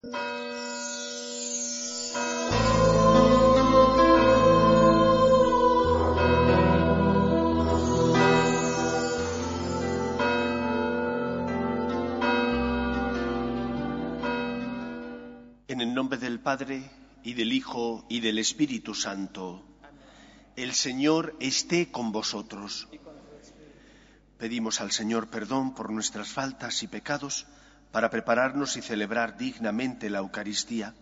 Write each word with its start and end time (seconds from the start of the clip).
En 0.00 0.10
el 15.80 15.92
nombre 15.92 16.18
del 16.18 16.38
Padre, 16.38 16.88
y 17.24 17.34
del 17.34 17.52
Hijo, 17.52 18.06
y 18.08 18.20
del 18.20 18.38
Espíritu 18.38 18.94
Santo, 18.94 19.64
el 20.54 20.74
Señor 20.74 21.34
esté 21.40 21.90
con 21.90 22.12
vosotros. 22.12 22.86
Pedimos 24.38 24.80
al 24.80 24.92
Señor 24.92 25.28
perdón 25.28 25.74
por 25.74 25.90
nuestras 25.90 26.28
faltas 26.28 26.84
y 26.84 26.86
pecados 26.86 27.48
para 27.92 28.10
prepararnos 28.10 28.76
y 28.76 28.82
celebrar 28.82 29.36
dignamente 29.36 30.10
la 30.10 30.18
Eucaristía. 30.18 30.94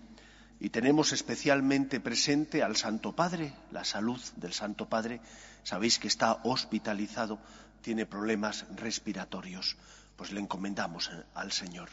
Y 0.59 0.71
tenemos 0.71 1.13
especialmente 1.13 2.01
presente 2.01 2.63
al 2.63 2.77
Santo 2.77 3.15
Padre, 3.15 3.53
la 3.73 3.85
salud 3.85 4.21
del 4.37 4.53
Santo 4.53 4.89
Padre. 4.89 5.21
Sabéis 5.65 5.99
que 5.99 6.09
está 6.09 6.41
hospitalizado, 6.45 7.39
tiene 7.83 8.07
problemas 8.07 8.65
respiratorios. 8.75 9.77
Pues 10.17 10.33
le 10.33 10.41
encomendamos 10.41 11.11
al 11.35 11.53
Señor. 11.53 11.91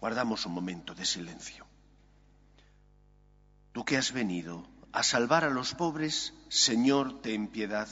Guardamos 0.00 0.46
un 0.46 0.52
momento 0.52 0.94
de 0.94 1.04
silencio. 1.04 1.66
Tú 3.72 3.84
que 3.84 3.96
has 3.96 4.12
venido 4.12 4.68
a 4.92 5.02
salvar 5.02 5.44
a 5.44 5.50
los 5.50 5.74
pobres, 5.74 6.34
Señor, 6.48 7.20
ten 7.20 7.48
piedad. 7.48 7.88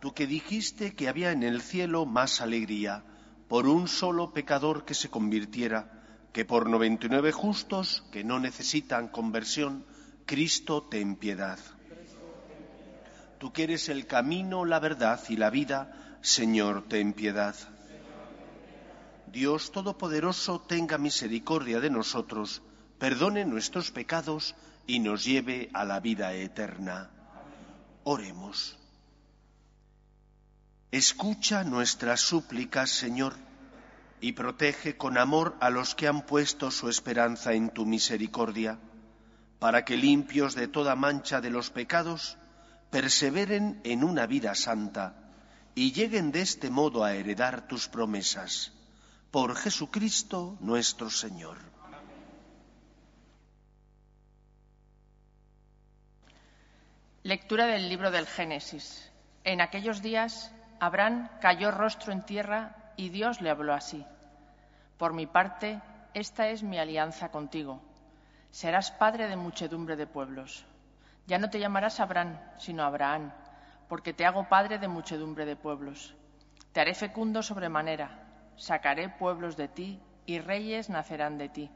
Tú 0.00 0.14
que 0.14 0.26
dijiste 0.26 0.94
que 0.94 1.08
había 1.08 1.32
en 1.32 1.42
el 1.42 1.60
cielo 1.60 2.06
más 2.06 2.40
alegría 2.40 3.04
por 3.50 3.66
un 3.66 3.88
solo 3.88 4.32
pecador 4.32 4.84
que 4.84 4.94
se 4.94 5.10
convirtiera 5.10 6.28
que 6.32 6.44
por 6.44 6.70
noventa 6.70 7.06
y 7.06 7.08
nueve 7.08 7.32
justos 7.32 8.04
que 8.12 8.22
no 8.22 8.38
necesitan 8.38 9.08
conversión, 9.08 9.84
Cristo 10.24 10.84
ten 10.88 11.16
piedad. 11.16 11.58
Tú 13.38 13.52
que 13.52 13.64
eres 13.64 13.88
el 13.88 14.06
camino, 14.06 14.64
la 14.64 14.78
verdad 14.78 15.20
y 15.28 15.36
la 15.36 15.50
vida, 15.50 16.16
Señor, 16.20 16.86
ten 16.86 17.12
piedad. 17.12 17.56
Dios 19.26 19.72
Todopoderoso 19.72 20.60
tenga 20.60 20.96
misericordia 20.96 21.80
de 21.80 21.90
nosotros, 21.90 22.62
perdone 23.00 23.44
nuestros 23.46 23.90
pecados 23.90 24.54
y 24.86 25.00
nos 25.00 25.24
lleve 25.24 25.70
a 25.74 25.84
la 25.84 25.98
vida 25.98 26.34
eterna. 26.34 27.10
Oremos. 28.04 28.79
Escucha 30.92 31.62
nuestras 31.62 32.20
súplicas, 32.20 32.90
Señor, 32.90 33.36
y 34.20 34.32
protege 34.32 34.96
con 34.96 35.18
amor 35.18 35.56
a 35.60 35.70
los 35.70 35.94
que 35.94 36.08
han 36.08 36.26
puesto 36.26 36.72
su 36.72 36.88
esperanza 36.88 37.52
en 37.52 37.70
tu 37.70 37.86
misericordia, 37.86 38.78
para 39.60 39.84
que 39.84 39.96
limpios 39.96 40.56
de 40.56 40.66
toda 40.66 40.96
mancha 40.96 41.40
de 41.40 41.50
los 41.50 41.70
pecados, 41.70 42.36
perseveren 42.90 43.80
en 43.84 44.02
una 44.02 44.26
vida 44.26 44.56
santa 44.56 45.14
y 45.76 45.92
lleguen 45.92 46.32
de 46.32 46.40
este 46.40 46.70
modo 46.70 47.04
a 47.04 47.14
heredar 47.14 47.68
tus 47.68 47.88
promesas. 47.88 48.72
Por 49.30 49.54
Jesucristo 49.54 50.56
nuestro 50.58 51.08
Señor. 51.08 51.58
Lectura 57.22 57.66
del 57.66 57.88
libro 57.88 58.10
del 58.10 58.26
Génesis. 58.26 59.08
En 59.44 59.60
aquellos 59.60 60.02
días, 60.02 60.50
Abraham 60.80 61.28
cayó 61.42 61.70
rostro 61.70 62.10
en 62.10 62.22
tierra 62.22 62.74
y 62.96 63.10
Dios 63.10 63.42
le 63.42 63.50
habló 63.50 63.74
así. 63.74 64.06
Por 64.96 65.12
mi 65.12 65.26
parte, 65.26 65.78
esta 66.14 66.48
es 66.48 66.62
mi 66.62 66.78
alianza 66.78 67.30
contigo. 67.30 67.82
Serás 68.50 68.90
padre 68.90 69.28
de 69.28 69.36
muchedumbre 69.36 69.96
de 69.96 70.06
pueblos. 70.06 70.64
Ya 71.26 71.38
no 71.38 71.50
te 71.50 71.60
llamarás 71.60 72.00
Abraham, 72.00 72.40
sino 72.56 72.82
Abraham, 72.82 73.30
porque 73.90 74.14
te 74.14 74.24
hago 74.24 74.48
padre 74.48 74.78
de 74.78 74.88
muchedumbre 74.88 75.44
de 75.44 75.54
pueblos. 75.54 76.16
Te 76.72 76.80
haré 76.80 76.94
fecundo 76.94 77.42
sobremanera, 77.42 78.26
sacaré 78.56 79.10
pueblos 79.10 79.58
de 79.58 79.68
ti 79.68 80.00
y 80.24 80.38
reyes 80.38 80.88
nacerán 80.88 81.36
de 81.36 81.50
ti. 81.50 81.70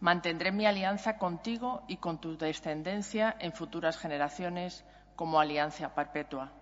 Mantendré 0.00 0.50
mi 0.50 0.64
alianza 0.64 1.18
contigo 1.18 1.82
y 1.88 1.98
con 1.98 2.20
tu 2.22 2.38
descendencia 2.38 3.36
en 3.38 3.52
futuras 3.52 3.98
generaciones 3.98 4.84
como 5.14 5.40
alianza 5.40 5.94
perpetua. 5.94 6.52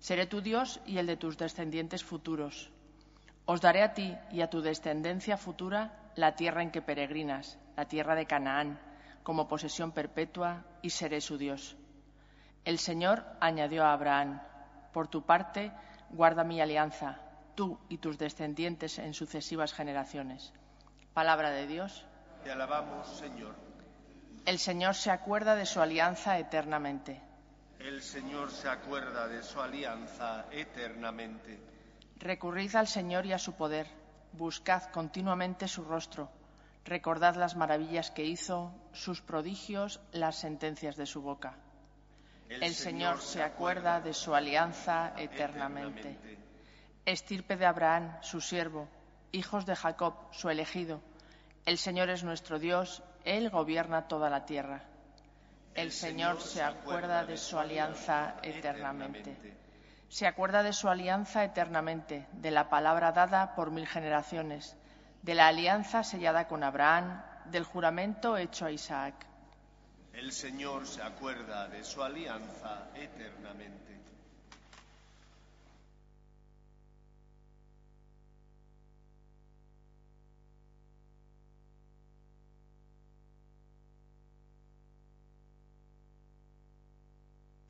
Seré 0.00 0.26
tu 0.26 0.40
Dios 0.40 0.80
y 0.84 0.98
el 0.98 1.06
de 1.06 1.16
tus 1.16 1.38
descendientes 1.38 2.02
futuros 2.02 2.72
os 3.50 3.60
daré 3.60 3.82
a 3.82 3.94
ti 3.94 4.16
y 4.30 4.42
a 4.42 4.48
tu 4.48 4.62
descendencia 4.62 5.36
futura 5.36 5.90
la 6.14 6.36
tierra 6.36 6.62
en 6.62 6.70
que 6.70 6.82
peregrinas, 6.82 7.58
la 7.76 7.84
tierra 7.86 8.14
de 8.14 8.24
Canaán, 8.24 8.78
como 9.24 9.48
posesión 9.48 9.90
perpetua, 9.90 10.64
y 10.82 10.90
seré 10.90 11.20
su 11.20 11.36
Dios. 11.36 11.76
El 12.64 12.78
Señor 12.78 13.24
añadió 13.40 13.84
a 13.84 13.92
Abraham, 13.92 14.40
por 14.92 15.08
tu 15.08 15.22
parte, 15.22 15.72
guarda 16.10 16.44
mi 16.44 16.60
alianza, 16.60 17.18
tú 17.56 17.76
y 17.88 17.98
tus 17.98 18.18
descendientes 18.18 19.00
en 19.00 19.14
sucesivas 19.14 19.72
generaciones. 19.72 20.52
Palabra 21.12 21.50
de 21.50 21.66
Dios. 21.66 22.06
Te 22.44 22.52
alabamos, 22.52 23.08
Señor. 23.18 23.56
El 24.46 24.60
Señor 24.60 24.94
se 24.94 25.10
acuerda 25.10 25.56
de 25.56 25.66
su 25.66 25.80
alianza 25.80 26.38
eternamente. 26.38 27.20
El 27.80 28.02
Señor 28.02 28.50
se 28.50 28.68
acuerda 28.68 29.26
de 29.26 29.42
su 29.42 29.58
alianza 29.58 30.44
eternamente. 30.50 31.58
Recurrid 32.18 32.76
al 32.76 32.86
Señor 32.86 33.24
y 33.24 33.32
a 33.32 33.38
su 33.38 33.54
poder, 33.54 33.86
buscad 34.32 34.90
continuamente 34.90 35.66
su 35.66 35.82
rostro, 35.84 36.30
recordad 36.84 37.36
las 37.36 37.56
maravillas 37.56 38.10
que 38.10 38.24
hizo, 38.24 38.70
sus 38.92 39.22
prodigios, 39.22 39.98
las 40.12 40.36
sentencias 40.36 40.96
de 40.96 41.06
su 41.06 41.22
boca. 41.22 41.56
El, 42.50 42.74
Señor 42.74 43.20
se 43.22 43.42
acuerda 43.42 44.00
de 44.00 44.12
su 44.12 44.34
alianza 44.34 45.14
eternamente. 45.16 46.18
Estirpe 47.06 47.56
de 47.56 47.64
Abraham, 47.64 48.18
su 48.20 48.42
siervo, 48.42 48.88
hijos 49.32 49.64
de 49.64 49.74
Jacob, 49.74 50.14
su 50.32 50.50
elegido. 50.50 51.00
El 51.64 51.78
Señor 51.78 52.10
es 52.10 52.24
nuestro 52.24 52.58
Dios, 52.58 53.02
Él 53.24 53.48
gobierna 53.48 54.06
toda 54.06 54.28
la 54.28 54.44
tierra. 54.44 54.84
El 55.74 55.92
Señor 55.92 56.40
se 56.40 56.62
acuerda 56.62 57.24
de 57.24 57.36
su 57.36 57.58
alianza 57.58 58.36
eternamente 58.42 59.60
se 60.10 60.26
acuerda 60.26 60.64
de 60.64 60.72
su 60.72 60.88
alianza 60.88 61.44
eternamente, 61.44 62.26
de 62.32 62.50
la 62.50 62.68
palabra 62.68 63.12
dada 63.12 63.54
por 63.54 63.70
mil 63.70 63.86
generaciones, 63.86 64.76
de 65.22 65.36
la 65.36 65.46
alianza 65.46 66.02
sellada 66.02 66.48
con 66.48 66.64
Abraham, 66.64 67.22
del 67.44 67.62
juramento 67.62 68.36
hecho 68.36 68.66
a 68.66 68.72
Isaac. 68.72 69.14
El 70.12 70.32
Señor 70.32 70.88
se 70.88 71.00
acuerda 71.00 71.68
de 71.68 71.84
su 71.84 72.02
alianza 72.02 72.88
eternamente. 72.96 73.99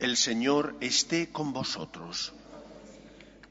El 0.01 0.17
Señor 0.17 0.77
esté 0.81 1.31
con 1.31 1.53
vosotros. 1.53 2.33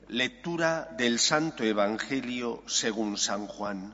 Lectura 0.07 0.89
del 0.97 1.19
Santo 1.19 1.63
Evangelio 1.63 2.63
según 2.65 3.19
San 3.19 3.45
Juan. 3.45 3.93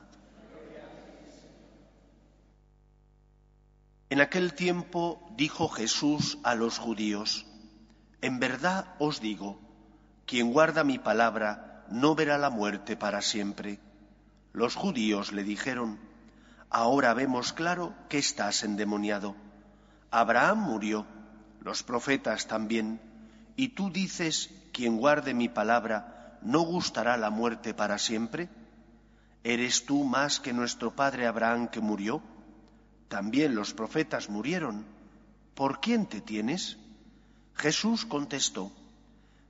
En 4.08 4.22
aquel 4.22 4.54
tiempo 4.54 5.20
dijo 5.36 5.68
Jesús 5.68 6.38
a 6.44 6.54
los 6.54 6.78
judíos, 6.78 7.44
En 8.22 8.40
verdad 8.40 8.94
os 8.98 9.20
digo, 9.20 9.60
quien 10.24 10.50
guarda 10.54 10.82
mi 10.82 10.98
palabra 10.98 11.84
no 11.90 12.14
verá 12.14 12.38
la 12.38 12.48
muerte 12.48 12.96
para 12.96 13.20
siempre. 13.20 13.80
Los 14.54 14.76
judíos 14.76 15.30
le 15.32 15.44
dijeron, 15.44 15.98
Ahora 16.70 17.12
vemos 17.12 17.52
claro 17.52 17.92
que 18.08 18.16
estás 18.16 18.62
endemoniado. 18.62 19.36
Abraham 20.10 20.60
murió 20.60 21.06
los 21.66 21.82
profetas 21.82 22.46
también, 22.46 23.00
y 23.56 23.70
tú 23.70 23.90
dices, 23.90 24.50
quien 24.72 24.98
guarde 24.98 25.34
mi 25.34 25.48
palabra, 25.48 26.38
¿no 26.40 26.60
gustará 26.60 27.16
la 27.16 27.30
muerte 27.30 27.74
para 27.74 27.98
siempre? 27.98 28.48
¿Eres 29.42 29.84
tú 29.84 30.04
más 30.04 30.38
que 30.38 30.52
nuestro 30.52 30.94
padre 30.94 31.26
Abraham 31.26 31.66
que 31.66 31.80
murió? 31.80 32.22
También 33.08 33.56
los 33.56 33.74
profetas 33.74 34.30
murieron. 34.30 34.86
¿Por 35.56 35.80
quién 35.80 36.06
te 36.06 36.20
tienes? 36.20 36.76
Jesús 37.56 38.06
contestó, 38.06 38.70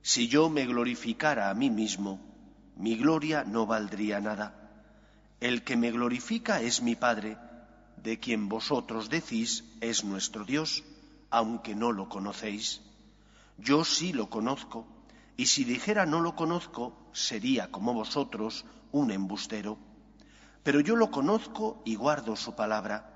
Si 0.01 0.27
yo 0.27 0.49
me 0.49 0.65
glorificara 0.65 1.51
a 1.51 1.53
mí 1.53 1.69
mismo, 1.69 2.19
mi 2.77 2.95
gloria 2.95 3.43
no 3.43 3.67
valdría 3.67 4.19
nada. 4.19 4.55
El 5.39 5.63
que 5.63 5.77
me 5.77 5.91
glorifica 5.91 6.61
es 6.61 6.81
mi 6.81 6.95
Padre, 6.95 7.37
de 7.97 8.17
quien 8.17 8.49
vosotros 8.49 9.07
decís 9.07 9.65
es 9.81 10.03
nuestro 10.03 10.45
Dios 10.45 10.83
aunque 11.29 11.75
no 11.75 11.91
lo 11.91 12.09
conocéis. 12.09 12.81
Yo 13.57 13.83
sí 13.83 14.13
lo 14.13 14.29
conozco, 14.29 14.85
y 15.35 15.47
si 15.47 15.63
dijera 15.63 16.05
no 16.05 16.21
lo 16.21 16.35
conozco, 16.35 17.09
sería 17.11 17.71
como 17.71 17.93
vosotros 17.93 18.65
un 18.91 19.11
embustero. 19.11 19.77
Pero 20.63 20.79
yo 20.79 20.95
lo 20.95 21.11
conozco 21.11 21.81
y 21.85 21.95
guardo 21.95 22.35
su 22.35 22.55
palabra. 22.55 23.13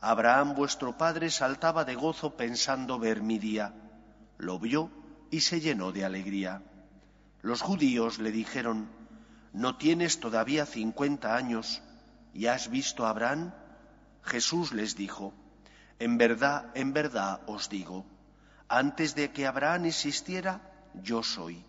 Abraham 0.00 0.54
vuestro 0.54 0.96
padre 0.96 1.30
saltaba 1.30 1.84
de 1.84 1.94
gozo 1.94 2.36
pensando 2.36 2.98
ver 2.98 3.22
mi 3.22 3.38
día. 3.38 3.74
Lo 4.38 4.58
vio 4.58 4.90
y 5.30 5.40
se 5.40 5.60
llenó 5.60 5.92
de 5.92 6.04
alegría. 6.04 6.62
Los 7.42 7.60
judíos 7.60 8.18
le 8.18 8.32
dijeron, 8.32 8.90
¿no 9.52 9.76
tienes 9.76 10.20
todavía 10.20 10.66
cincuenta 10.66 11.36
años 11.36 11.82
y 12.32 12.46
has 12.46 12.70
visto 12.70 13.06
a 13.06 13.10
Abraham? 13.10 13.52
Jesús 14.22 14.72
les 14.72 14.96
dijo, 14.96 15.34
en 16.00 16.16
verdad, 16.16 16.70
en 16.74 16.92
verdad 16.92 17.42
os 17.46 17.68
digo, 17.68 18.06
antes 18.68 19.14
de 19.14 19.30
que 19.32 19.46
Abraham 19.46 19.84
existiera, 19.84 20.60
yo 20.94 21.22
soy. 21.22 21.62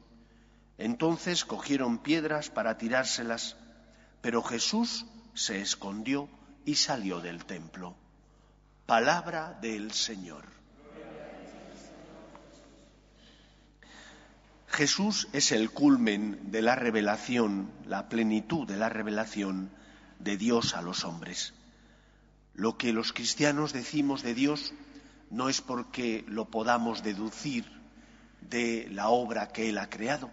Entonces 0.77 1.43
cogieron 1.45 1.99
piedras 1.99 2.49
para 2.49 2.77
tirárselas, 2.77 3.57
pero 4.21 4.41
Jesús 4.41 5.05
se 5.33 5.61
escondió 5.61 6.29
y 6.65 6.75
salió 6.75 7.19
del 7.19 7.45
templo. 7.45 7.95
Palabra 8.85 9.57
del 9.61 9.91
Señor. 9.91 10.45
Jesús 14.67 15.27
es 15.33 15.51
el 15.51 15.71
culmen 15.71 16.51
de 16.51 16.61
la 16.61 16.75
revelación, 16.75 17.69
la 17.85 18.07
plenitud 18.07 18.65
de 18.65 18.77
la 18.77 18.87
revelación 18.87 19.69
de 20.19 20.37
Dios 20.37 20.73
a 20.75 20.81
los 20.81 21.03
hombres. 21.03 21.53
Lo 22.61 22.77
que 22.77 22.93
los 22.93 23.11
cristianos 23.11 23.73
decimos 23.73 24.21
de 24.21 24.35
Dios 24.35 24.75
no 25.31 25.49
es 25.49 25.61
porque 25.61 26.23
lo 26.27 26.51
podamos 26.51 27.01
deducir 27.01 27.65
de 28.39 28.87
la 28.91 29.09
obra 29.09 29.47
que 29.47 29.69
Él 29.69 29.79
ha 29.79 29.89
creado. 29.89 30.29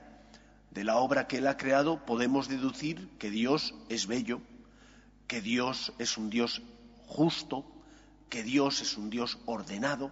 De 0.71 0.85
la 0.85 0.99
obra 0.99 1.27
que 1.27 1.39
Él 1.39 1.47
ha 1.47 1.57
creado 1.57 2.05
podemos 2.05 2.47
deducir 2.47 3.09
que 3.19 3.31
Dios 3.31 3.75
es 3.89 4.07
bello, 4.07 4.43
que 5.27 5.41
Dios 5.41 5.95
es 5.99 6.19
un 6.19 6.29
Dios 6.29 6.61
justo, 7.07 7.65
que 8.29 8.43
Dios 8.43 8.83
es 8.83 8.99
un 8.99 9.09
Dios 9.09 9.39
ordenado, 9.47 10.11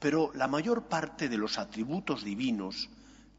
pero 0.00 0.30
la 0.34 0.48
mayor 0.48 0.88
parte 0.88 1.30
de 1.30 1.38
los 1.38 1.56
atributos 1.56 2.24
divinos 2.24 2.90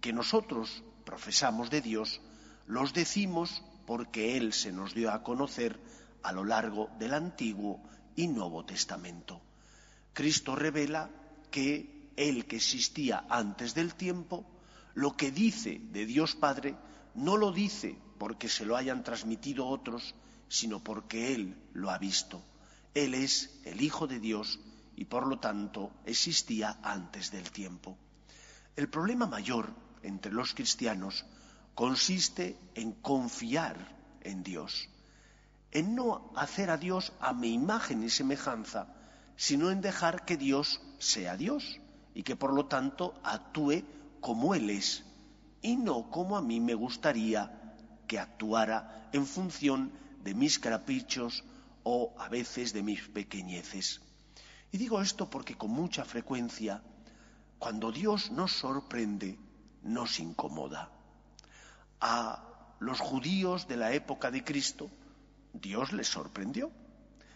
que 0.01 0.13
nosotros 0.13 0.83
profesamos 1.05 1.69
de 1.69 1.81
Dios 1.81 2.21
los 2.65 2.91
decimos 2.91 3.63
porque 3.85 4.35
Él 4.35 4.51
se 4.51 4.71
nos 4.71 4.95
dio 4.95 5.11
a 5.11 5.21
conocer 5.21 5.79
a 6.23 6.31
lo 6.31 6.43
largo 6.43 6.89
del 6.97 7.13
Antiguo 7.13 7.79
y 8.19 8.27
Nuevo 8.27 8.65
Testamento. 8.65 9.41
Cristo 10.11 10.53
revela 10.53 11.09
que 11.49 12.11
Él 12.17 12.47
que 12.47 12.57
existía 12.57 13.25
antes 13.29 13.73
del 13.73 13.95
tiempo, 13.95 14.45
lo 14.93 15.15
que 15.15 15.31
dice 15.31 15.79
de 15.93 16.05
Dios 16.05 16.35
Padre, 16.35 16.75
no 17.15 17.37
lo 17.37 17.53
dice 17.53 17.95
porque 18.17 18.49
se 18.49 18.65
lo 18.65 18.75
hayan 18.75 19.05
transmitido 19.05 19.65
otros, 19.67 20.15
sino 20.49 20.83
porque 20.83 21.33
Él 21.33 21.55
lo 21.71 21.91
ha 21.91 21.97
visto. 21.97 22.43
Él 22.93 23.13
es 23.13 23.57
el 23.63 23.81
Hijo 23.81 24.05
de 24.05 24.19
Dios 24.19 24.59
y 24.97 25.05
por 25.05 25.25
lo 25.25 25.39
tanto 25.39 25.89
existía 26.05 26.77
antes 26.83 27.31
del 27.31 27.49
tiempo. 27.51 27.97
El 28.75 28.89
problema 28.89 29.27
mayor 29.27 29.73
entre 30.03 30.33
los 30.33 30.53
cristianos 30.53 31.23
consiste 31.73 32.57
en 32.75 32.91
confiar 32.91 33.77
en 34.19 34.43
Dios 34.43 34.89
en 35.71 35.95
no 35.95 36.31
hacer 36.35 36.69
a 36.69 36.77
Dios 36.77 37.13
a 37.19 37.33
mi 37.33 37.53
imagen 37.53 38.03
y 38.03 38.09
semejanza, 38.09 38.87
sino 39.35 39.71
en 39.71 39.81
dejar 39.81 40.25
que 40.25 40.37
Dios 40.37 40.81
sea 40.97 41.37
Dios 41.37 41.79
y 42.13 42.23
que 42.23 42.35
por 42.35 42.53
lo 42.53 42.65
tanto 42.65 43.19
actúe 43.23 43.83
como 44.19 44.55
Él 44.55 44.69
es 44.69 45.03
y 45.61 45.75
no 45.75 46.09
como 46.09 46.37
a 46.37 46.41
mí 46.41 46.59
me 46.59 46.73
gustaría 46.73 47.75
que 48.07 48.19
actuara 48.19 49.09
en 49.11 49.25
función 49.25 49.91
de 50.23 50.33
mis 50.33 50.59
caprichos 50.59 51.43
o 51.83 52.13
a 52.17 52.29
veces 52.29 52.73
de 52.73 52.83
mis 52.83 53.07
pequeñeces. 53.07 54.01
Y 54.71 54.77
digo 54.77 55.01
esto 55.01 55.29
porque 55.29 55.55
con 55.55 55.71
mucha 55.71 56.05
frecuencia, 56.05 56.81
cuando 57.57 57.91
Dios 57.91 58.31
nos 58.31 58.51
sorprende, 58.51 59.37
nos 59.83 60.19
incomoda. 60.19 60.89
A 62.01 62.43
los 62.79 62.99
judíos 62.99 63.67
de 63.67 63.77
la 63.77 63.91
época 63.93 64.31
de 64.31 64.43
Cristo, 64.43 64.89
Dios 65.53 65.93
les 65.93 66.07
sorprendió. 66.07 66.71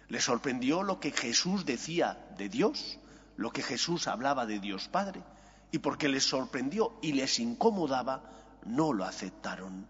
Les 0.10 0.24
sorprendió 0.24 0.84
lo 0.84 1.00
que 1.00 1.12
Jesús 1.12 1.66
decía 1.66 2.18
de 2.38 2.50
Dios, 2.50 3.00
lo 3.36 3.52
que 3.52 3.64
Jesús 3.64 4.08
hablaba 4.08 4.46
de 4.46 4.60
Dios 4.60 4.88
Padre. 4.88 5.24
Y 5.72 5.80
porque 5.80 6.10
les 6.10 6.24
sorprendió 6.24 7.00
y 7.02 7.14
les 7.14 7.40
incomodaba, 7.40 8.24
no 8.66 8.94
lo 8.94 9.06
aceptaron. 9.06 9.88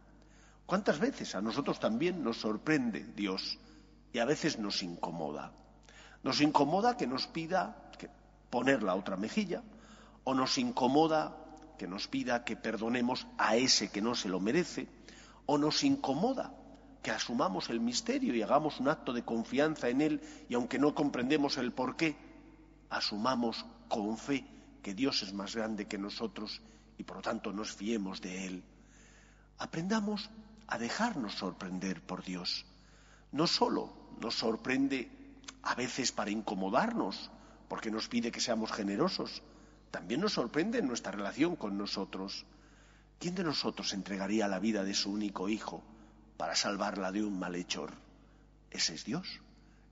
¿Cuántas 0.66 1.00
veces 1.00 1.36
a 1.36 1.42
nosotros 1.42 1.80
también 1.80 2.24
nos 2.24 2.38
sorprende 2.38 3.04
Dios 3.16 3.60
y 4.14 4.20
a 4.20 4.26
veces 4.26 4.60
nos 4.60 4.82
incomoda? 4.82 5.52
Nos 6.24 6.40
incomoda 6.40 6.96
que 6.96 7.06
nos 7.06 7.28
pida 7.28 7.92
que 7.98 8.10
poner 8.50 8.82
la 8.82 8.96
otra 8.96 9.18
mejilla 9.18 9.62
o 10.24 10.34
nos 10.34 10.58
incomoda 10.58 11.36
que 11.78 11.88
nos 11.88 12.08
pida 12.08 12.46
que 12.46 12.56
perdonemos 12.56 13.28
a 13.38 13.58
ese 13.58 13.92
que 13.92 14.02
no 14.02 14.16
se 14.16 14.30
lo 14.30 14.40
merece 14.40 14.88
o 15.46 15.58
nos 15.58 15.84
incomoda 15.84 16.54
que 17.04 17.12
asumamos 17.12 17.70
el 17.70 17.82
misterio 17.82 18.34
y 18.34 18.42
hagamos 18.42 18.80
un 18.80 18.88
acto 18.88 19.12
de 19.12 19.24
confianza 19.24 19.90
en 19.90 20.00
Él 20.00 20.22
y 20.48 20.56
aunque 20.56 20.80
no 20.80 20.96
comprendemos 20.96 21.58
el 21.58 21.74
por 21.74 21.98
qué, 21.98 22.16
asumamos 22.90 23.66
con 23.90 24.18
fe 24.18 24.48
que 24.82 24.94
Dios 24.94 25.22
es 25.22 25.34
más 25.34 25.54
grande 25.54 25.86
que 25.86 25.98
nosotros 25.98 26.62
y 26.98 27.04
por 27.04 27.18
lo 27.18 27.22
tanto 27.22 27.52
nos 27.52 27.74
fiemos 27.74 28.22
de 28.22 28.48
Él. 28.48 28.64
Aprendamos 29.58 30.30
a 30.68 30.78
dejarnos 30.78 31.36
sorprender 31.36 32.02
por 32.02 32.24
Dios. 32.24 32.66
No 33.34 33.48
solo 33.48 33.94
nos 34.22 34.36
sorprende 34.36 35.12
a 35.62 35.76
veces 35.76 36.14
para 36.14 36.32
incomodarnos, 36.32 37.30
porque 37.68 37.92
nos 37.92 38.08
pide 38.08 38.32
que 38.32 38.40
seamos 38.40 38.72
generosos, 38.72 39.44
también 39.92 40.22
nos 40.22 40.34
sorprende 40.34 40.80
en 40.80 40.88
nuestra 40.88 41.12
relación 41.12 41.58
con 41.58 41.78
nosotros. 41.78 42.46
¿Quién 43.20 43.36
de 43.36 43.44
nosotros 43.44 43.92
entregaría 43.94 44.48
la 44.48 44.60
vida 44.60 44.84
de 44.84 44.94
su 44.94 45.12
único 45.12 45.50
hijo 45.50 45.84
para 46.44 46.58
salvarla 46.58 47.14
de 47.14 47.24
un 47.24 47.40
malhechor. 47.40 47.94
Ese 48.70 48.96
es 48.96 49.06
Dios, 49.06 49.40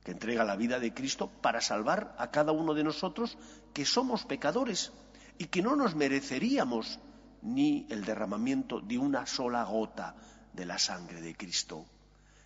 que 0.03 0.11
entrega 0.11 0.43
la 0.43 0.57
vida 0.57 0.81
de 0.81 0.93
Cristo 0.93 1.29
para 1.29 1.61
salvar 1.61 2.13
a 2.17 2.29
cada 2.29 2.51
uno 2.51 2.73
de 2.73 2.83
nosotros 2.83 3.37
que 3.73 3.85
somos 3.85 4.25
pecadores 4.25 4.91
y 5.37 5.45
que 5.45 5.61
no 5.61 5.77
nos 5.77 5.95
mereceríamos 5.95 6.99
ni 7.41 7.87
el 7.89 8.03
derramamiento 8.03 8.81
de 8.81 8.97
una 8.97 9.25
sola 9.27 9.63
gota 9.63 10.13
de 10.51 10.65
la 10.65 10.77
sangre 10.77 11.21
de 11.21 11.37
Cristo. 11.37 11.85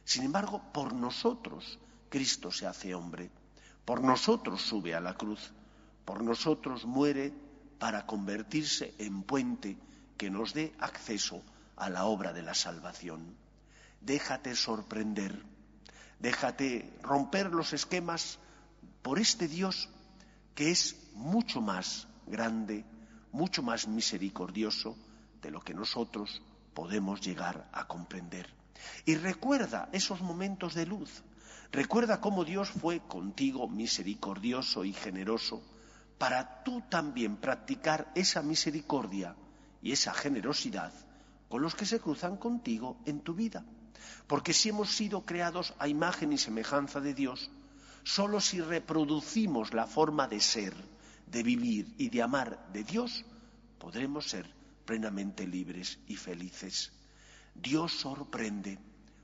Sin 0.03 0.21
embargo, 0.21 0.61
por 0.71 0.93
nosotros 0.93 1.79
Cristo 2.07 2.51
se 2.51 2.67
hace 2.67 2.93
hombre, 2.93 3.31
por 3.85 4.03
nosotros 4.03 4.61
sube 4.61 4.93
a 4.93 5.01
la 5.01 5.15
cruz, 5.15 5.51
por 6.05 6.23
nosotros 6.23 6.85
muere 6.85 7.33
para 7.79 8.05
convertirse 8.05 8.93
en 8.99 9.23
puente 9.23 9.79
que 10.15 10.29
nos 10.29 10.53
dé 10.53 10.75
acceso 10.77 11.41
a 11.75 11.89
la 11.89 12.05
obra 12.05 12.33
de 12.33 12.43
la 12.43 12.53
salvación 12.53 13.43
déjate 14.05 14.55
sorprender, 14.55 15.43
déjate 16.19 16.97
romper 17.01 17.51
los 17.51 17.73
esquemas 17.73 18.39
por 19.01 19.19
este 19.19 19.47
Dios 19.47 19.89
que 20.53 20.71
es 20.71 20.95
mucho 21.13 21.59
más 21.61 22.07
grande, 22.27 22.85
mucho 23.31 23.63
más 23.63 23.87
misericordioso 23.87 24.95
de 25.41 25.51
lo 25.51 25.61
que 25.61 25.73
nosotros 25.73 26.41
podemos 26.73 27.21
llegar 27.21 27.67
a 27.73 27.87
comprender. 27.87 28.53
Y 29.05 29.15
recuerda 29.15 29.89
esos 29.91 30.21
momentos 30.21 30.75
de 30.75 30.85
luz, 30.85 31.23
recuerda 31.71 32.21
cómo 32.21 32.45
Dios 32.45 32.69
fue 32.69 32.99
contigo 32.99 33.67
misericordioso 33.67 34.85
y 34.85 34.93
generoso 34.93 35.63
para 36.17 36.63
tú 36.63 36.81
también 36.89 37.37
practicar 37.37 38.11
esa 38.15 38.41
misericordia 38.41 39.35
y 39.81 39.91
esa 39.91 40.13
generosidad 40.13 40.93
con 41.49 41.61
los 41.61 41.75
que 41.75 41.85
se 41.85 41.99
cruzan 41.99 42.37
contigo 42.37 42.97
en 43.05 43.21
tu 43.21 43.33
vida. 43.33 43.65
Porque 44.27 44.53
si 44.53 44.69
hemos 44.69 44.91
sido 44.95 45.25
creados 45.25 45.73
a 45.79 45.87
imagen 45.87 46.33
y 46.33 46.37
semejanza 46.37 46.99
de 46.99 47.13
Dios, 47.13 47.49
solo 48.03 48.39
si 48.39 48.61
reproducimos 48.61 49.73
la 49.73 49.87
forma 49.87 50.27
de 50.27 50.39
ser, 50.39 50.73
de 51.27 51.43
vivir 51.43 51.93
y 51.97 52.09
de 52.09 52.21
amar 52.21 52.67
de 52.71 52.83
Dios, 52.83 53.25
podremos 53.79 54.29
ser 54.29 54.49
plenamente 54.85 55.47
libres 55.47 55.99
y 56.07 56.15
felices. 56.15 56.91
Dios 57.53 57.93
sorprende, 57.93 58.79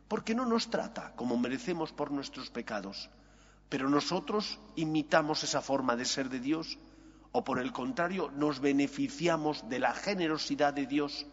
porque 0.07 0.35
no 0.35 0.45
nos 0.45 0.69
trata 0.69 1.15
como 1.15 1.37
merecemos 1.37 1.91
por 1.91 2.11
nuestros 2.11 2.49
pecados, 2.49 3.09
pero 3.69 3.89
nosotros 3.89 4.59
imitamos 4.75 5.43
esa 5.43 5.61
forma 5.61 5.95
de 5.95 6.05
ser 6.05 6.29
de 6.29 6.39
Dios, 6.39 6.77
o 7.31 7.43
por 7.43 7.59
el 7.59 7.71
contrario, 7.71 8.29
nos 8.31 8.59
beneficiamos 8.59 9.69
de 9.69 9.79
la 9.79 9.93
generosidad 9.93 10.73
de 10.73 10.85
Dios, 10.85 11.25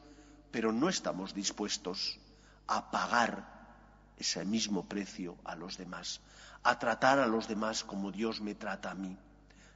pero 0.51 0.73
no 0.73 0.89
estamos 0.89 1.35
dispuestos 1.35 2.21
a 2.69 2.91
pagar 2.91 4.15
ese 4.17 4.45
mismo 4.45 4.89
precio 4.89 5.37
a 5.45 5.57
los 5.57 5.77
demás, 5.77 6.21
a 6.63 6.79
tratar 6.79 7.19
a 7.19 7.27
los 7.27 7.49
demás 7.49 7.83
como 7.83 8.13
Dios 8.13 8.41
me 8.41 8.55
trata 8.55 8.93
a 8.93 8.95
mí. 8.95 9.17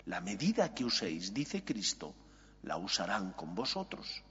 La 0.06 0.20
medida 0.20 0.75
que 0.75 0.84
uséis, 0.84 1.34
dice 1.34 1.64
Cristo, 1.64 2.14
la 2.62 2.76
usarán 2.76 3.32
con 3.32 3.54
vosotros. 3.54 4.22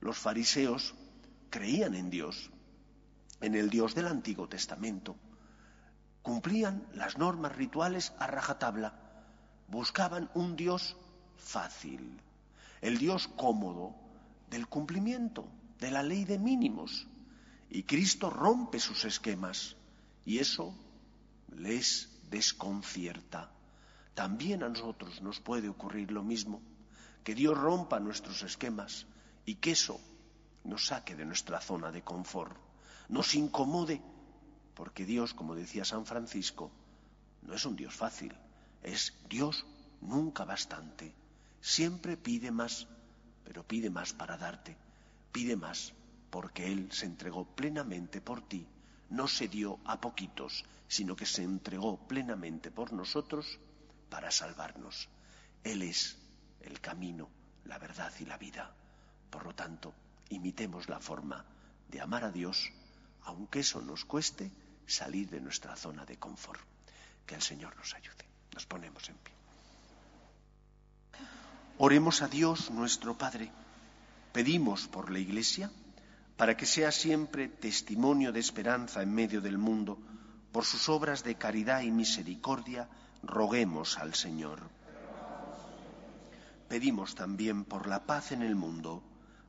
Los 0.00 0.18
fariseos 0.18 0.94
creían 1.50 1.94
en 1.94 2.10
Dios, 2.10 2.50
en 3.40 3.54
el 3.54 3.70
Dios 3.70 3.94
del 3.94 4.08
Antiguo 4.08 4.48
Testamento, 4.48 5.16
Cumplían 6.24 6.86
las 6.94 7.18
normas 7.18 7.54
rituales 7.54 8.14
a 8.18 8.26
rajatabla. 8.26 8.94
Buscaban 9.68 10.30
un 10.32 10.56
Dios 10.56 10.96
fácil, 11.36 12.18
el 12.80 12.96
Dios 12.96 13.28
cómodo 13.28 13.94
del 14.48 14.66
cumplimiento 14.66 15.46
de 15.80 15.90
la 15.90 16.02
ley 16.02 16.24
de 16.24 16.38
mínimos. 16.38 17.06
Y 17.74 17.82
Cristo 17.82 18.30
rompe 18.30 18.78
sus 18.78 19.04
esquemas 19.04 19.74
y 20.24 20.38
eso 20.38 20.72
les 21.56 22.08
desconcierta. 22.30 23.50
También 24.14 24.62
a 24.62 24.68
nosotros 24.68 25.20
nos 25.22 25.40
puede 25.40 25.68
ocurrir 25.68 26.12
lo 26.12 26.22
mismo, 26.22 26.62
que 27.24 27.34
Dios 27.34 27.58
rompa 27.58 27.98
nuestros 27.98 28.44
esquemas 28.44 29.08
y 29.44 29.56
que 29.56 29.72
eso 29.72 30.00
nos 30.62 30.86
saque 30.86 31.16
de 31.16 31.24
nuestra 31.24 31.60
zona 31.60 31.90
de 31.90 32.04
confort, 32.04 32.56
nos 33.08 33.34
incomode, 33.34 34.00
porque 34.74 35.04
Dios, 35.04 35.34
como 35.34 35.56
decía 35.56 35.84
San 35.84 36.06
Francisco, 36.06 36.70
no 37.42 37.54
es 37.54 37.64
un 37.64 37.74
Dios 37.74 37.92
fácil, 37.92 38.36
es 38.84 39.14
Dios 39.28 39.66
nunca 40.00 40.44
bastante. 40.44 41.12
Siempre 41.60 42.16
pide 42.16 42.52
más, 42.52 42.86
pero 43.42 43.66
pide 43.66 43.90
más 43.90 44.12
para 44.12 44.36
darte, 44.36 44.76
pide 45.32 45.56
más 45.56 45.92
porque 46.34 46.66
Él 46.66 46.90
se 46.90 47.06
entregó 47.06 47.44
plenamente 47.44 48.20
por 48.20 48.42
ti, 48.42 48.66
no 49.10 49.28
se 49.28 49.46
dio 49.46 49.78
a 49.84 50.00
poquitos, 50.00 50.64
sino 50.88 51.14
que 51.14 51.26
se 51.26 51.44
entregó 51.44 51.96
plenamente 52.08 52.72
por 52.72 52.92
nosotros 52.92 53.60
para 54.10 54.32
salvarnos. 54.32 55.08
Él 55.62 55.82
es 55.82 56.18
el 56.62 56.80
camino, 56.80 57.28
la 57.66 57.78
verdad 57.78 58.12
y 58.18 58.24
la 58.24 58.36
vida. 58.36 58.74
Por 59.30 59.44
lo 59.44 59.54
tanto, 59.54 59.94
imitemos 60.30 60.88
la 60.88 60.98
forma 60.98 61.44
de 61.88 62.00
amar 62.00 62.24
a 62.24 62.32
Dios, 62.32 62.68
aunque 63.22 63.60
eso 63.60 63.80
nos 63.80 64.04
cueste 64.04 64.50
salir 64.88 65.30
de 65.30 65.40
nuestra 65.40 65.76
zona 65.76 66.04
de 66.04 66.18
confort. 66.18 66.60
Que 67.24 67.36
el 67.36 67.42
Señor 67.42 67.76
nos 67.76 67.94
ayude. 67.94 68.26
Nos 68.52 68.66
ponemos 68.66 69.08
en 69.08 69.16
pie. 69.18 69.34
Oremos 71.78 72.22
a 72.22 72.26
Dios 72.26 72.72
nuestro 72.72 73.16
Padre. 73.16 73.52
Pedimos 74.32 74.88
por 74.88 75.12
la 75.12 75.20
Iglesia 75.20 75.70
para 76.36 76.56
que 76.56 76.66
sea 76.66 76.90
siempre 76.90 77.48
testimonio 77.48 78.32
de 78.32 78.40
esperanza 78.40 79.02
en 79.02 79.14
medio 79.14 79.40
del 79.40 79.58
mundo, 79.58 79.98
por 80.52 80.64
sus 80.64 80.88
obras 80.88 81.24
de 81.24 81.36
caridad 81.36 81.82
y 81.82 81.90
misericordia, 81.90 82.88
roguemos 83.22 83.98
al 83.98 84.14
Señor. 84.14 84.60
Pedimos 86.68 87.14
también 87.14 87.64
por 87.64 87.86
la 87.86 88.04
paz 88.06 88.32
en 88.32 88.42
el 88.42 88.54
mundo, 88.54 89.02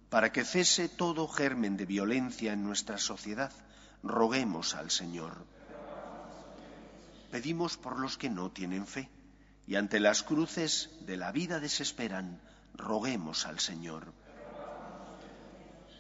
para 0.10 0.32
que 0.32 0.46
cese 0.46 0.90
todo 0.90 1.28
germen 1.28 1.78
de 1.78 1.86
violencia 1.86 2.54
en 2.54 2.64
nuestra 2.64 2.98
sociedad, 2.98 3.52
roguemos 4.04 4.76
al 4.76 4.92
Señor. 4.92 5.46
Pedimos 7.32 7.78
por 7.78 8.00
los 8.00 8.18
que 8.18 8.30
no 8.30 8.52
tienen 8.52 8.86
fe 8.86 9.10
y 9.68 9.76
ante 9.76 10.00
las 10.00 10.24
cruces 10.24 10.90
de 11.02 11.18
la 11.18 11.32
vida 11.32 11.60
desesperan, 11.60 12.40
roguemos 12.76 13.46
al 13.46 13.60
Señor. 13.60 14.14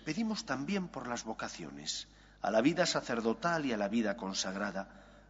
Pedimos 0.06 0.46
también 0.46 0.88
por 0.88 1.08
las 1.08 1.24
vocaciones, 1.24 2.08
a 2.44 2.52
la 2.52 2.62
vida 2.62 2.86
sacerdotal 2.86 3.66
y 3.66 3.74
a 3.74 3.78
la 3.78 3.88
vida 3.88 4.16
consagrada, 4.16 4.88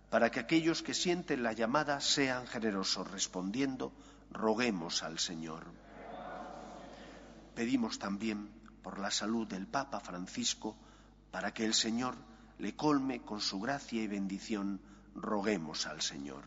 para 0.09 0.29
que 0.29 0.41
aquellos 0.41 0.83
que 0.83 0.93
sienten 0.93 1.43
la 1.43 1.53
llamada 1.53 2.01
sean 2.01 2.45
generosos 2.45 3.09
respondiendo, 3.09 3.93
roguemos 4.31 5.01
al 5.01 5.17
Señor. 5.17 5.63
Pedimos 7.55 7.99
también 7.99 8.51
por 8.83 8.99
la 8.99 9.11
salud 9.11 9.47
del 9.47 9.65
Papa 9.65 10.01
Francisco, 10.01 10.75
para 11.31 11.53
que 11.53 11.63
el 11.63 11.73
Señor 11.73 12.15
le 12.59 12.75
colme 12.75 13.21
con 13.21 13.39
su 13.39 13.61
gracia 13.61 14.03
y 14.03 14.07
bendición, 14.07 14.81
roguemos 15.15 15.87
al 15.87 16.01
Señor. 16.01 16.43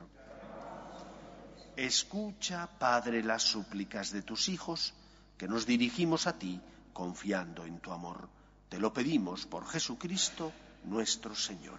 Escucha, 1.77 2.69
Padre, 2.79 3.23
las 3.23 3.43
súplicas 3.43 4.11
de 4.11 4.21
tus 4.21 4.51
hijos, 4.51 4.93
que 5.39 5.49
nos 5.49 5.65
dirigimos 5.65 6.27
a 6.27 6.35
ti 6.35 6.61
confiando 6.99 7.65
en 7.65 7.79
tu 7.79 7.93
amor. 7.93 8.29
Te 8.69 8.81
lo 8.81 8.93
pedimos 8.93 9.47
por 9.47 9.65
Jesucristo 9.69 10.53
nuestro 10.83 11.33
Señor. 11.33 11.79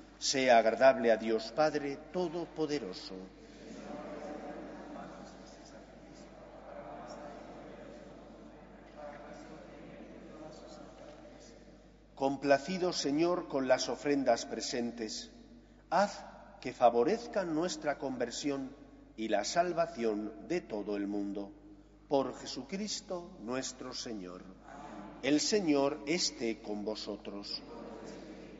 sea 0.21 0.59
agradable 0.59 1.11
a 1.11 1.17
Dios 1.17 1.51
Padre 1.51 1.97
Todopoderoso. 2.13 3.15
Complacido 12.13 12.93
Señor 12.93 13.47
con 13.47 13.67
las 13.67 13.89
ofrendas 13.89 14.45
presentes, 14.45 15.31
haz 15.89 16.23
que 16.61 16.71
favorezcan 16.71 17.55
nuestra 17.55 17.97
conversión 17.97 18.75
y 19.17 19.27
la 19.27 19.43
salvación 19.43 20.47
de 20.47 20.61
todo 20.61 20.97
el 20.97 21.07
mundo. 21.07 21.51
Por 22.07 22.37
Jesucristo 22.37 23.31
nuestro 23.39 23.95
Señor. 23.95 24.43
El 25.23 25.39
Señor 25.39 25.99
esté 26.05 26.61
con 26.61 26.85
vosotros. 26.85 27.63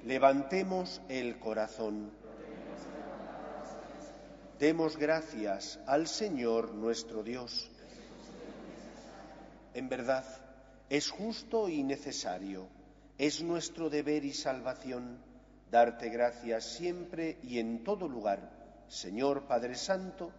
Levantemos 0.06 1.00
el 1.10 1.38
corazón. 1.38 2.10
Demos 4.58 4.98
gracias 4.98 5.80
al 5.86 6.08
Señor 6.08 6.74
nuestro 6.74 7.22
Dios. 7.22 7.70
En 9.76 9.90
verdad, 9.90 10.26
es 10.90 11.12
justo 11.12 11.70
y 11.70 11.84
necesario, 11.84 12.68
es 13.20 13.44
nuestro 13.44 13.92
deber 13.92 14.26
y 14.26 14.34
salvación 14.34 15.20
darte 15.70 16.10
gracias 16.10 16.66
siempre 16.66 17.38
y 17.44 17.60
en 17.60 17.84
todo 17.84 18.08
lugar, 18.08 18.50
Señor 18.88 19.44
Padre 19.44 19.76
Santo, 19.76 20.32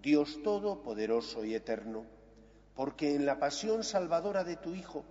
Dios 0.00 0.40
Todopoderoso 0.44 1.44
y 1.44 1.56
Eterno, 1.56 2.06
porque 2.76 3.16
en 3.16 3.26
la 3.26 3.40
pasión 3.40 3.82
salvadora 3.82 4.44
de 4.44 4.56
tu 4.56 4.76
Hijo, 4.76 5.04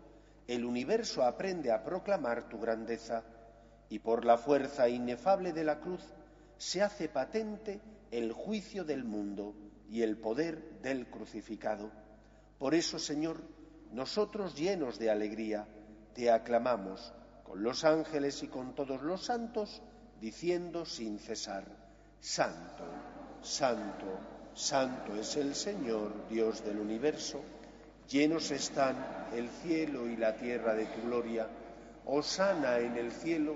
el 0.47 0.63
universo 0.63 1.23
aprende 1.23 1.73
a 1.73 1.83
proclamar 1.83 2.47
tu 2.47 2.57
grandeza 2.57 3.25
y 3.89 3.99
por 3.99 4.25
la 4.25 4.37
fuerza 4.37 4.89
inefable 4.89 5.53
de 5.53 5.63
la 5.63 5.79
cruz 5.79 6.01
se 6.57 6.81
hace 6.81 7.09
patente 7.09 7.79
el 8.11 8.31
juicio 8.31 8.83
del 8.83 9.03
mundo 9.03 9.55
y 9.89 10.01
el 10.01 10.17
poder 10.17 10.79
del 10.81 11.07
crucificado. 11.07 11.91
Por 12.57 12.73
eso, 12.73 12.99
Señor, 12.99 13.41
nosotros 13.91 14.55
llenos 14.55 14.99
de 14.99 15.09
alegría 15.09 15.67
te 16.13 16.31
aclamamos 16.31 17.13
con 17.43 17.63
los 17.63 17.85
ángeles 17.85 18.43
y 18.43 18.47
con 18.47 18.75
todos 18.75 19.01
los 19.01 19.23
santos, 19.23 19.81
diciendo 20.19 20.85
sin 20.85 21.19
cesar, 21.19 21.65
Santo, 22.19 22.83
Santo, 23.41 24.19
Santo 24.53 25.15
es 25.15 25.37
el 25.37 25.53
Señor, 25.53 26.27
Dios 26.27 26.65
del 26.65 26.79
universo. 26.79 27.41
Llenos 28.09 28.51
están 28.51 28.95
el 29.33 29.49
cielo 29.49 30.07
y 30.07 30.17
la 30.17 30.35
tierra 30.35 30.73
de 30.73 30.85
tu 30.87 31.01
gloria. 31.03 31.47
Osana 32.05 32.79
en 32.79 32.97
el 32.97 33.11
cielo, 33.11 33.55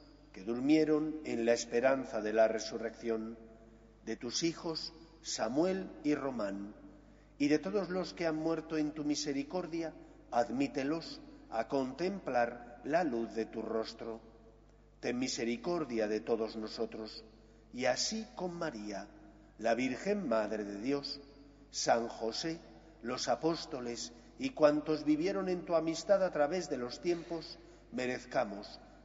que 0.33 0.43
durmieron 0.43 1.19
en 1.25 1.45
la 1.45 1.53
esperanza 1.53 2.21
de 2.21 2.33
la 2.33 2.47
resurrección, 2.47 3.37
de 4.05 4.15
tus 4.15 4.43
hijos 4.43 4.93
Samuel 5.21 5.89
y 6.03 6.15
Román, 6.15 6.73
y 7.37 7.47
de 7.47 7.59
todos 7.59 7.89
los 7.89 8.13
que 8.13 8.25
han 8.27 8.37
muerto 8.37 8.77
en 8.77 8.91
tu 8.91 9.03
misericordia, 9.03 9.93
admítelos 10.31 11.21
a 11.49 11.67
contemplar 11.67 12.81
la 12.83 13.03
luz 13.03 13.33
de 13.35 13.45
tu 13.45 13.61
rostro. 13.61 14.19
Ten 14.99 15.19
misericordia 15.19 16.07
de 16.07 16.21
todos 16.21 16.55
nosotros, 16.55 17.23
y 17.73 17.85
así 17.85 18.25
con 18.35 18.53
María, 18.53 19.07
la 19.59 19.75
Virgen 19.75 20.27
Madre 20.27 20.63
de 20.63 20.79
Dios, 20.81 21.19
San 21.71 22.07
José, 22.07 22.59
los 23.01 23.27
apóstoles 23.27 24.13
y 24.39 24.51
cuantos 24.51 25.03
vivieron 25.03 25.49
en 25.49 25.65
tu 25.65 25.75
amistad 25.75 26.23
a 26.23 26.31
través 26.31 26.69
de 26.69 26.77
los 26.77 27.01
tiempos, 27.01 27.59
merezcamos 27.91 28.79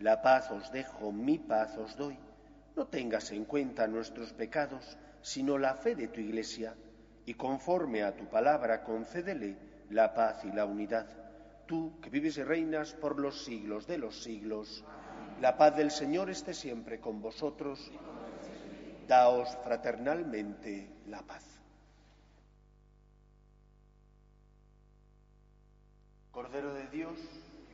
la 0.00 0.20
paz 0.20 0.50
os 0.50 0.70
dejo, 0.72 1.12
mi 1.12 1.38
paz 1.38 1.76
os 1.78 1.96
doy. 1.96 2.18
No 2.76 2.86
tengas 2.86 3.30
en 3.30 3.44
cuenta 3.44 3.86
nuestros 3.86 4.32
pecados, 4.32 4.98
sino 5.22 5.58
la 5.58 5.74
fe 5.74 5.94
de 5.94 6.08
tu 6.08 6.20
Iglesia, 6.20 6.74
y 7.24 7.34
conforme 7.34 8.02
a 8.02 8.14
tu 8.14 8.26
palabra 8.26 8.82
concédele 8.82 9.56
la 9.90 10.12
paz 10.12 10.44
y 10.44 10.52
la 10.52 10.64
unidad. 10.64 11.06
Tú 11.66 11.98
que 12.00 12.10
vives 12.10 12.36
y 12.36 12.42
reinas 12.42 12.92
por 12.94 13.18
los 13.18 13.44
siglos 13.44 13.86
de 13.86 13.98
los 13.98 14.22
siglos, 14.22 14.84
la 15.40 15.56
paz 15.56 15.76
del 15.76 15.90
Señor 15.90 16.30
esté 16.30 16.52
siempre 16.52 17.00
con 17.00 17.22
vosotros. 17.22 17.90
Daos 19.06 19.56
fraternalmente 19.62 20.90
la 21.06 21.22
paz. 21.22 21.44
Cordero 26.30 26.74
de 26.74 26.88
Dios, 26.88 27.18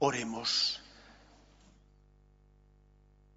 Oremos. 0.00 0.80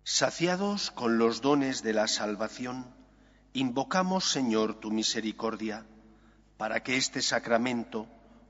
Saciados 0.04 0.92
con 0.92 1.18
los 1.18 1.42
dones 1.42 1.82
de 1.82 1.92
la 1.92 2.08
salvación, 2.08 2.86
invocamos, 3.54 4.30
Señor, 4.30 4.80
tu 4.80 4.92
misericordia, 4.92 5.88
para 6.58 6.84
que 6.84 6.98
este 6.98 7.24
sacramento, 7.24 8.08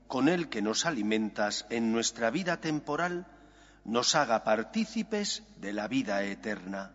con 0.08 0.28
el 0.28 0.50
que 0.50 0.60
nos 0.60 0.84
alimentas 0.84 1.64
en 1.70 1.90
nuestra 1.90 2.30
vida 2.30 2.60
temporal, 2.60 3.26
nos 3.86 4.14
haga 4.14 4.44
partícipes 4.44 5.42
de 5.56 5.72
la 5.72 5.88
vida 5.88 6.22
eterna. 6.22 6.92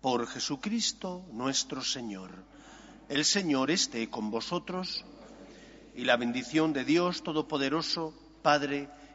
Por 0.00 0.28
Jesucristo 0.28 1.26
nuestro 1.32 1.82
Señor. 1.82 2.44
El 3.08 3.24
Señor 3.24 3.72
esté 3.72 4.08
con 4.08 4.30
vosotros 4.30 5.04
y 5.96 6.04
la 6.04 6.16
bendición 6.16 6.72
de 6.72 6.84
Dios 6.84 7.24
Todopoderoso, 7.24 8.14
Padre, 8.42 8.88